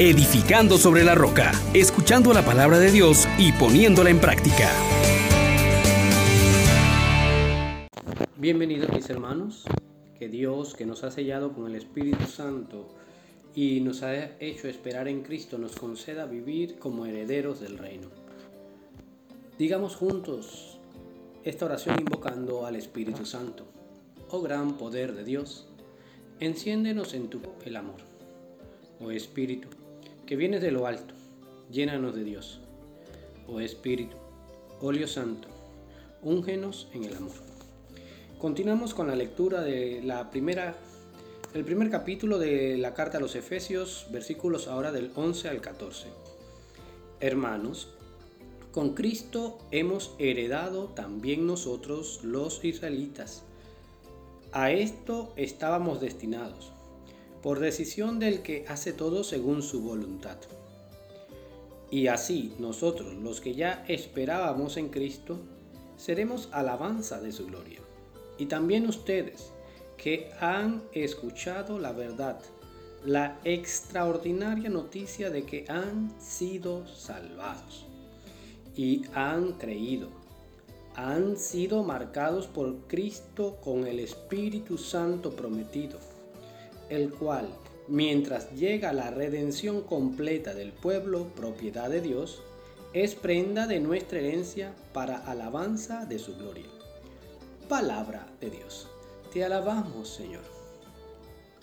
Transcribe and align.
edificando 0.00 0.78
sobre 0.78 1.04
la 1.04 1.14
roca, 1.14 1.52
escuchando 1.74 2.32
la 2.32 2.42
palabra 2.42 2.78
de 2.78 2.90
Dios 2.90 3.28
y 3.36 3.52
poniéndola 3.52 4.08
en 4.08 4.18
práctica. 4.18 4.70
Bienvenidos 8.38 8.90
mis 8.94 9.10
hermanos, 9.10 9.64
que 10.18 10.30
Dios 10.30 10.74
que 10.74 10.86
nos 10.86 11.04
ha 11.04 11.10
sellado 11.10 11.52
con 11.52 11.66
el 11.66 11.74
Espíritu 11.74 12.24
Santo 12.24 12.88
y 13.54 13.80
nos 13.80 14.02
ha 14.02 14.38
hecho 14.40 14.68
esperar 14.68 15.06
en 15.06 15.20
Cristo 15.20 15.58
nos 15.58 15.76
conceda 15.76 16.24
vivir 16.24 16.78
como 16.78 17.04
herederos 17.04 17.60
del 17.60 17.76
reino. 17.76 18.08
Digamos 19.58 19.96
juntos 19.96 20.78
esta 21.44 21.66
oración 21.66 22.00
invocando 22.00 22.64
al 22.64 22.76
Espíritu 22.76 23.26
Santo. 23.26 23.66
Oh 24.30 24.40
gran 24.40 24.78
poder 24.78 25.12
de 25.12 25.24
Dios, 25.24 25.68
enciéndenos 26.38 27.12
en 27.12 27.28
tu 27.28 27.42
el 27.66 27.76
amor. 27.76 28.00
Oh 28.98 29.10
Espíritu, 29.10 29.68
que 30.30 30.36
vienes 30.36 30.62
de 30.62 30.70
lo 30.70 30.86
alto, 30.86 31.12
llénanos 31.72 32.14
de 32.14 32.22
Dios. 32.22 32.60
Oh 33.48 33.58
Espíritu, 33.58 34.16
óleo 34.80 35.08
santo, 35.08 35.48
úngenos 36.22 36.88
en 36.94 37.02
el 37.02 37.16
amor. 37.16 37.34
Continuamos 38.38 38.94
con 38.94 39.08
la 39.08 39.16
lectura 39.16 39.60
de 39.62 40.00
la 40.04 40.30
primera 40.30 40.76
el 41.52 41.64
primer 41.64 41.90
capítulo 41.90 42.38
de 42.38 42.78
la 42.78 42.94
carta 42.94 43.18
a 43.18 43.20
los 43.20 43.34
Efesios, 43.34 44.06
versículos 44.12 44.68
ahora 44.68 44.92
del 44.92 45.10
11 45.16 45.48
al 45.48 45.60
14. 45.60 46.06
Hermanos, 47.18 47.88
con 48.70 48.94
Cristo 48.94 49.58
hemos 49.72 50.14
heredado 50.20 50.90
también 50.90 51.44
nosotros 51.44 52.20
los 52.22 52.64
israelitas. 52.64 53.42
A 54.52 54.70
esto 54.70 55.32
estábamos 55.34 56.00
destinados, 56.00 56.70
por 57.42 57.58
decisión 57.58 58.18
del 58.18 58.42
que 58.42 58.64
hace 58.68 58.92
todo 58.92 59.24
según 59.24 59.62
su 59.62 59.82
voluntad. 59.82 60.36
Y 61.90 62.06
así 62.06 62.54
nosotros, 62.58 63.14
los 63.14 63.40
que 63.40 63.54
ya 63.54 63.84
esperábamos 63.88 64.76
en 64.76 64.90
Cristo, 64.90 65.38
seremos 65.96 66.48
alabanza 66.52 67.20
de 67.20 67.32
su 67.32 67.46
gloria. 67.46 67.80
Y 68.38 68.46
también 68.46 68.86
ustedes, 68.86 69.52
que 69.96 70.30
han 70.40 70.82
escuchado 70.92 71.78
la 71.78 71.92
verdad, 71.92 72.40
la 73.04 73.38
extraordinaria 73.44 74.70
noticia 74.70 75.30
de 75.30 75.44
que 75.44 75.64
han 75.68 76.14
sido 76.20 76.86
salvados 76.86 77.86
y 78.76 79.02
han 79.14 79.52
creído. 79.54 80.08
Han 80.94 81.36
sido 81.36 81.82
marcados 81.82 82.46
por 82.46 82.86
Cristo 82.86 83.58
con 83.62 83.86
el 83.86 84.00
Espíritu 84.00 84.76
Santo 84.78 85.30
prometido, 85.30 85.98
el 86.90 87.10
cual, 87.10 87.48
mientras 87.88 88.52
llega 88.52 88.92
la 88.92 89.10
redención 89.10 89.80
completa 89.82 90.54
del 90.54 90.72
pueblo, 90.72 91.28
propiedad 91.34 91.88
de 91.88 92.00
Dios, 92.02 92.42
es 92.92 93.14
prenda 93.14 93.66
de 93.66 93.80
nuestra 93.80 94.18
herencia 94.18 94.74
para 94.92 95.16
alabanza 95.18 96.04
de 96.06 96.18
su 96.18 96.36
gloria. 96.36 96.66
Palabra 97.68 98.26
de 98.40 98.50
Dios. 98.50 98.88
Te 99.32 99.44
alabamos, 99.44 100.08
Señor. 100.08 100.42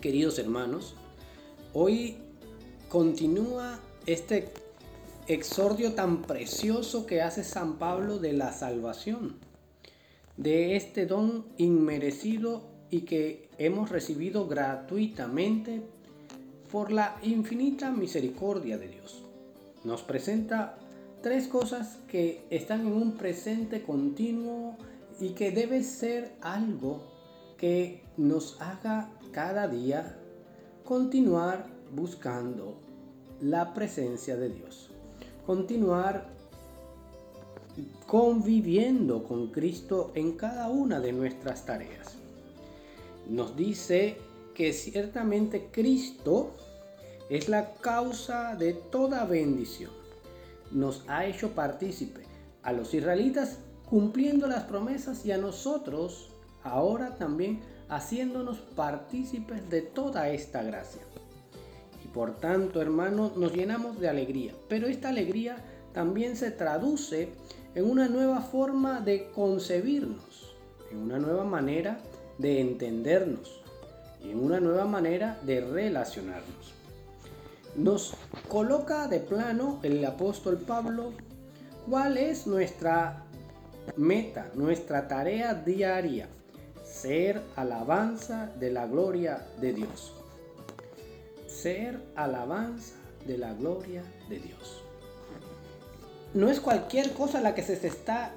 Queridos 0.00 0.40
hermanos, 0.40 0.96
hoy 1.72 2.16
continúa 2.88 3.78
este 4.06 4.52
exordio 5.28 5.94
tan 5.94 6.22
precioso 6.22 7.06
que 7.06 7.22
hace 7.22 7.44
San 7.44 7.78
Pablo 7.78 8.18
de 8.18 8.32
la 8.32 8.52
salvación, 8.52 9.36
de 10.36 10.74
este 10.74 11.06
don 11.06 11.46
inmerecido 11.56 12.71
y 12.92 13.00
que 13.00 13.48
hemos 13.56 13.88
recibido 13.88 14.46
gratuitamente 14.46 15.82
por 16.70 16.92
la 16.92 17.16
infinita 17.22 17.90
misericordia 17.90 18.76
de 18.76 18.88
Dios. 18.88 19.24
Nos 19.82 20.02
presenta 20.02 20.76
tres 21.22 21.48
cosas 21.48 21.98
que 22.06 22.44
están 22.50 22.86
en 22.86 22.92
un 22.92 23.16
presente 23.16 23.82
continuo 23.82 24.76
y 25.18 25.30
que 25.30 25.52
debe 25.52 25.82
ser 25.82 26.34
algo 26.42 27.00
que 27.56 28.02
nos 28.18 28.60
haga 28.60 29.10
cada 29.32 29.68
día 29.68 30.18
continuar 30.84 31.66
buscando 31.94 32.76
la 33.40 33.72
presencia 33.72 34.36
de 34.36 34.50
Dios. 34.50 34.90
Continuar 35.46 36.30
conviviendo 38.06 39.24
con 39.24 39.46
Cristo 39.46 40.12
en 40.14 40.32
cada 40.32 40.68
una 40.68 41.00
de 41.00 41.14
nuestras 41.14 41.64
tareas. 41.64 42.21
Nos 43.28 43.56
dice 43.56 44.16
que 44.54 44.72
ciertamente 44.72 45.68
Cristo 45.72 46.50
es 47.30 47.48
la 47.48 47.74
causa 47.74 48.56
de 48.56 48.74
toda 48.74 49.24
bendición. 49.24 49.90
Nos 50.70 51.04
ha 51.08 51.26
hecho 51.26 51.50
partícipe 51.50 52.22
a 52.62 52.72
los 52.72 52.94
israelitas 52.94 53.58
cumpliendo 53.88 54.46
las 54.46 54.64
promesas 54.64 55.24
y 55.26 55.32
a 55.32 55.38
nosotros 55.38 56.30
ahora 56.62 57.16
también 57.16 57.60
haciéndonos 57.88 58.58
partícipes 58.58 59.68
de 59.68 59.82
toda 59.82 60.28
esta 60.30 60.62
gracia. 60.62 61.02
Y 62.04 62.08
por 62.08 62.36
tanto, 62.38 62.80
hermanos, 62.80 63.36
nos 63.36 63.52
llenamos 63.52 64.00
de 64.00 64.08
alegría. 64.08 64.54
Pero 64.68 64.86
esta 64.86 65.10
alegría 65.10 65.56
también 65.92 66.36
se 66.36 66.50
traduce 66.50 67.28
en 67.74 67.90
una 67.90 68.08
nueva 68.08 68.40
forma 68.40 69.00
de 69.00 69.30
concebirnos, 69.30 70.54
en 70.90 70.98
una 70.98 71.18
nueva 71.18 71.44
manera 71.44 72.00
de 72.42 72.60
entendernos 72.60 73.62
y 74.22 74.30
en 74.30 74.44
una 74.44 74.60
nueva 74.60 74.84
manera 74.84 75.38
de 75.42 75.60
relacionarnos. 75.60 76.74
Nos 77.76 78.14
coloca 78.48 79.08
de 79.08 79.20
plano 79.20 79.78
el 79.82 80.04
apóstol 80.04 80.58
Pablo 80.58 81.12
cuál 81.88 82.18
es 82.18 82.46
nuestra 82.46 83.24
meta, 83.96 84.50
nuestra 84.54 85.08
tarea 85.08 85.54
diaria 85.54 86.28
ser 86.84 87.40
alabanza 87.56 88.52
de 88.60 88.70
la 88.70 88.86
gloria 88.86 89.46
de 89.60 89.72
Dios. 89.72 90.12
Ser 91.46 92.00
alabanza 92.14 92.96
de 93.26 93.38
la 93.38 93.54
gloria 93.54 94.02
de 94.28 94.38
Dios. 94.38 94.82
No 96.34 96.50
es 96.50 96.60
cualquier 96.60 97.12
cosa 97.12 97.40
la 97.40 97.54
que 97.54 97.62
se 97.62 97.74
está 97.86 98.32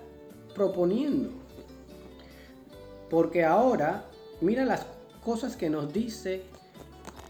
proponiendo. 0.54 1.45
Porque 3.10 3.44
ahora, 3.44 4.06
mira 4.42 4.66
las 4.66 4.86
cosas 5.24 5.56
que 5.56 5.70
nos 5.70 5.94
dice 5.94 6.44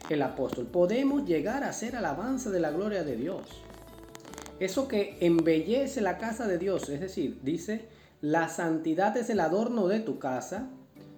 el 0.09 0.21
apóstol. 0.21 0.65
Podemos 0.67 1.25
llegar 1.25 1.63
a 1.63 1.73
ser 1.73 1.95
alabanza 1.95 2.49
de 2.49 2.59
la 2.59 2.71
gloria 2.71 3.03
de 3.03 3.15
Dios. 3.15 3.45
Eso 4.59 4.87
que 4.87 5.17
embellece 5.19 6.01
la 6.01 6.17
casa 6.17 6.47
de 6.47 6.57
Dios. 6.57 6.89
Es 6.89 6.99
decir, 6.99 7.39
dice, 7.43 7.87
la 8.21 8.47
santidad 8.49 9.17
es 9.17 9.29
el 9.29 9.39
adorno 9.39 9.87
de 9.87 9.99
tu 9.99 10.19
casa 10.19 10.69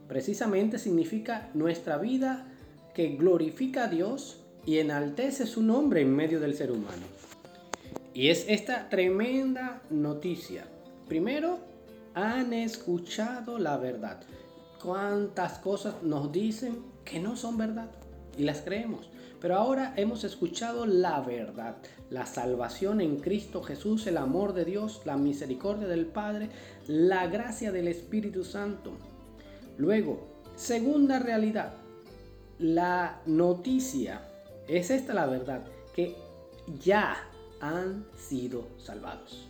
Precisamente 0.08 0.80
significa 0.80 1.50
nuestra 1.54 1.98
vida 1.98 2.46
que 2.94 3.10
glorifica 3.18 3.86
a 3.86 3.88
Dios 3.88 4.42
y 4.66 4.80
enaltece 4.80 5.46
su 5.46 5.62
nombre 5.62 6.02
en 6.02 6.16
medio 6.16 6.40
del 6.40 6.56
ser 6.56 6.72
humano. 6.72 7.06
Y 8.14 8.30
es 8.30 8.46
esta 8.48 8.90
tremenda 8.90 9.82
noticia. 9.90 10.66
Primero, 11.08 11.60
han 12.14 12.54
escuchado 12.54 13.60
la 13.60 13.78
verdad. 13.78 14.22
¿Cuántas 14.88 15.60
cosas 15.60 16.02
nos 16.02 16.32
dicen 16.32 16.78
que 17.04 17.20
no 17.20 17.36
son 17.36 17.58
verdad? 17.58 17.92
Y 18.38 18.44
las 18.44 18.62
creemos. 18.62 19.10
Pero 19.42 19.58
ahora 19.58 19.94
hemos 19.98 20.24
escuchado 20.24 20.86
la 20.86 21.20
verdad, 21.20 21.76
la 22.10 22.26
salvación 22.26 23.02
en 23.02 23.18
Cristo 23.18 23.62
Jesús, 23.62 24.08
el 24.08 24.16
amor 24.16 24.54
de 24.54 24.64
Dios, 24.64 25.02
la 25.04 25.18
misericordia 25.18 25.90
del 25.90 26.06
Padre, 26.06 26.48
la 26.88 27.28
gracia 27.28 27.74
del 27.74 27.90
Espíritu 27.90 28.46
Santo. 28.46 28.94
Luego, 29.78 30.26
segunda 30.56 31.20
realidad, 31.20 31.74
la 32.58 33.20
noticia, 33.26 34.22
es 34.70 34.90
esta 34.90 35.14
la 35.14 35.26
verdad, 35.26 35.66
que 35.94 36.16
ya 36.80 37.28
han 37.60 38.06
sido 38.16 38.70
salvados. 38.78 39.50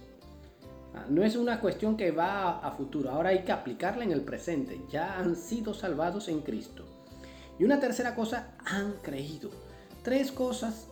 Ah, 0.97 1.05
no 1.09 1.23
es 1.23 1.35
una 1.35 1.59
cuestión 1.59 1.95
que 1.95 2.09
va 2.11 2.59
a 2.59 2.71
futuro, 2.71 3.11
ahora 3.11 3.29
hay 3.29 3.43
que 3.43 3.51
aplicarla 3.51 4.03
en 4.03 4.11
el 4.11 4.21
presente. 4.21 4.81
Ya 4.89 5.19
han 5.19 5.35
sido 5.35 5.73
salvados 5.73 6.27
en 6.27 6.41
Cristo. 6.41 6.85
Y 7.59 7.65
una 7.65 7.79
tercera 7.79 8.15
cosa, 8.15 8.55
han 8.65 8.93
creído. 9.03 9.51
Tres 10.01 10.31
cosas 10.31 10.87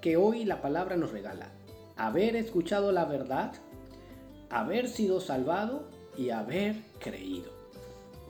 que 0.00 0.16
hoy 0.16 0.44
la 0.44 0.62
palabra 0.62 0.96
nos 0.96 1.12
regala. 1.12 1.48
Haber 1.96 2.36
escuchado 2.36 2.92
la 2.92 3.04
verdad, 3.04 3.52
haber 4.48 4.88
sido 4.88 5.20
salvado 5.20 5.88
y 6.16 6.30
haber 6.30 6.76
creído. 6.98 7.50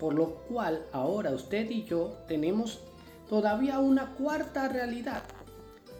Por 0.01 0.15
lo 0.15 0.35
cual 0.49 0.85
ahora 0.93 1.31
usted 1.31 1.71
y 1.71 1.85
yo 1.85 2.19
tenemos 2.27 2.81
todavía 3.29 3.79
una 3.79 4.15
cuarta 4.15 4.69
realidad. 4.69 5.23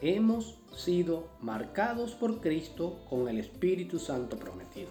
Hemos 0.01 0.59
sido 0.75 1.29
marcados 1.39 2.13
por 2.13 2.41
Cristo 2.41 2.99
con 3.09 3.29
el 3.29 3.39
Espíritu 3.39 3.99
Santo 3.99 4.37
prometido. 4.37 4.89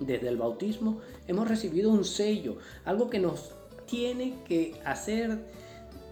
Desde 0.00 0.28
el 0.28 0.36
bautismo 0.36 1.00
hemos 1.28 1.48
recibido 1.48 1.90
un 1.90 2.04
sello, 2.04 2.56
algo 2.84 3.10
que 3.10 3.18
nos 3.18 3.52
tiene 3.86 4.34
que 4.46 4.74
hacer 4.84 5.38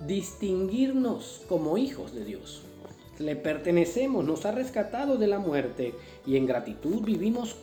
distinguirnos 0.07 1.43
como 1.49 1.79
hijos 1.79 2.15
de 2.15 2.25
Dios. 2.25 2.63
le 3.19 3.37
pertenecemos, 3.37 4.25
nos 4.25 4.47
ha 4.47 4.53
rescatado 4.53 5.17
de 5.17 5.29
la 5.29 5.39
muerte 5.39 5.95
y 6.27 6.37
en 6.37 6.47
gratitud 6.47 7.03
vivimos 7.03 7.57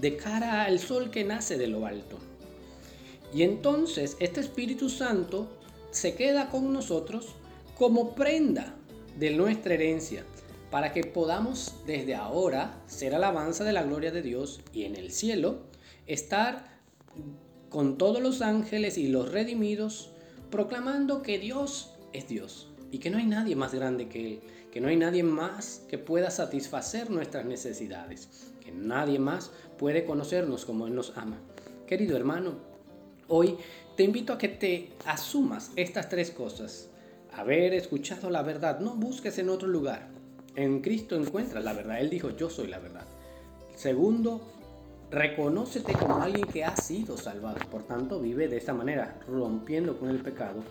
de 0.00 0.16
cara 0.16 0.64
al 0.64 0.78
sol 0.78 1.10
que 1.10 1.24
nace 1.24 1.56
de 1.58 1.66
lo 1.66 1.86
alto. 1.86 2.18
Y 3.32 3.42
entonces 3.42 4.16
este 4.20 4.40
Espíritu 4.40 4.88
Santo 4.88 5.48
se 5.90 6.14
queda 6.14 6.50
con 6.50 6.72
nosotros 6.72 7.34
como 7.76 8.14
prenda 8.14 8.74
de 9.18 9.30
nuestra 9.30 9.74
herencia, 9.74 10.24
para 10.74 10.92
que 10.92 11.04
podamos 11.04 11.72
desde 11.86 12.16
ahora 12.16 12.82
ser 12.88 13.14
alabanza 13.14 13.62
de 13.62 13.72
la 13.72 13.84
gloria 13.84 14.10
de 14.10 14.22
Dios 14.22 14.60
y 14.72 14.82
en 14.82 14.96
el 14.96 15.12
cielo 15.12 15.60
estar 16.08 16.80
con 17.68 17.96
todos 17.96 18.20
los 18.20 18.42
ángeles 18.42 18.98
y 18.98 19.06
los 19.06 19.30
redimidos 19.30 20.10
proclamando 20.50 21.22
que 21.22 21.38
Dios 21.38 21.94
es 22.12 22.26
Dios 22.26 22.72
y 22.90 22.98
que 22.98 23.08
no 23.08 23.18
hay 23.18 23.26
nadie 23.26 23.54
más 23.54 23.72
grande 23.72 24.08
que 24.08 24.26
Él, 24.26 24.40
que 24.72 24.80
no 24.80 24.88
hay 24.88 24.96
nadie 24.96 25.22
más 25.22 25.84
que 25.88 25.96
pueda 25.96 26.32
satisfacer 26.32 27.08
nuestras 27.08 27.44
necesidades, 27.44 28.50
que 28.60 28.72
nadie 28.72 29.20
más 29.20 29.52
puede 29.78 30.04
conocernos 30.04 30.64
como 30.64 30.88
Él 30.88 30.96
nos 30.96 31.16
ama. 31.16 31.38
Querido 31.86 32.16
hermano, 32.16 32.54
hoy 33.28 33.58
te 33.96 34.02
invito 34.02 34.32
a 34.32 34.38
que 34.38 34.48
te 34.48 34.90
asumas 35.06 35.70
estas 35.76 36.08
tres 36.08 36.32
cosas. 36.32 36.88
Haber 37.32 37.74
escuchado 37.74 38.28
la 38.28 38.42
verdad, 38.42 38.80
no 38.80 38.96
busques 38.96 39.38
en 39.38 39.50
otro 39.50 39.68
lugar. 39.68 40.23
En 40.56 40.80
Cristo 40.80 41.16
encuentras 41.16 41.64
la 41.64 41.72
verdad. 41.72 42.00
Él 42.00 42.10
dijo, 42.10 42.30
yo 42.30 42.48
soy 42.48 42.68
la 42.68 42.78
verdad. 42.78 43.06
Segundo, 43.74 44.40
reconócete 45.10 45.92
como 45.94 46.22
alguien 46.22 46.46
que 46.46 46.64
ha 46.64 46.76
sido 46.76 47.16
salvado. 47.16 47.58
Por 47.70 47.82
tanto, 47.84 48.20
vive 48.20 48.48
de 48.48 48.56
esta 48.56 48.72
manera, 48.72 49.20
rompiendo 49.26 49.98
con 49.98 50.10
el 50.10 50.20
pecado. 50.20 50.62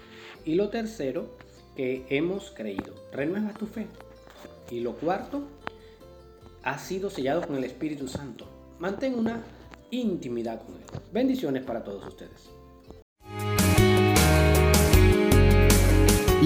Y 0.46 0.56
lo 0.56 0.70
tercero, 0.70 1.36
que 1.76 2.06
hemos 2.10 2.52
creído. 2.52 2.94
Renueva 3.12 3.54
tu 3.54 3.66
fe. 3.66 3.88
Y 4.70 4.80
lo 4.80 4.94
cuarto, 4.96 5.44
ha 6.64 6.78
sido 6.78 7.10
sellado 7.10 7.46
con 7.46 7.58
el 7.58 7.64
Espíritu 7.66 8.08
Santo. 8.08 8.46
Mantén 8.80 9.16
una 9.16 9.44
intimidad 9.92 10.62
con 10.66 10.76
Él. 10.76 10.84
Bendiciones 11.12 11.64
para 11.64 11.84
todos 11.84 12.06
ustedes. 12.08 12.50